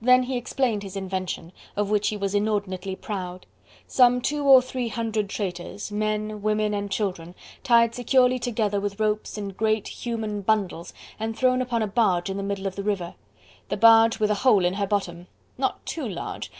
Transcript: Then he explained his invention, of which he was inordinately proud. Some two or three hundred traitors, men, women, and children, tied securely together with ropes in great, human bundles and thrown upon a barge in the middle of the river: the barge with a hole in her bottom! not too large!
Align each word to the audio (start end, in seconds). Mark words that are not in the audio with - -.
Then 0.00 0.22
he 0.22 0.36
explained 0.36 0.84
his 0.84 0.94
invention, 0.94 1.50
of 1.74 1.90
which 1.90 2.06
he 2.10 2.16
was 2.16 2.32
inordinately 2.32 2.94
proud. 2.94 3.44
Some 3.88 4.20
two 4.20 4.44
or 4.44 4.62
three 4.62 4.86
hundred 4.86 5.28
traitors, 5.28 5.90
men, 5.90 6.42
women, 6.42 6.72
and 6.72 6.88
children, 6.92 7.34
tied 7.64 7.92
securely 7.92 8.38
together 8.38 8.80
with 8.80 9.00
ropes 9.00 9.36
in 9.36 9.48
great, 9.48 9.88
human 9.88 10.42
bundles 10.42 10.94
and 11.18 11.36
thrown 11.36 11.60
upon 11.60 11.82
a 11.82 11.88
barge 11.88 12.30
in 12.30 12.36
the 12.36 12.44
middle 12.44 12.68
of 12.68 12.76
the 12.76 12.84
river: 12.84 13.16
the 13.68 13.76
barge 13.76 14.20
with 14.20 14.30
a 14.30 14.34
hole 14.46 14.64
in 14.64 14.74
her 14.74 14.86
bottom! 14.86 15.26
not 15.58 15.84
too 15.84 16.08
large! 16.08 16.52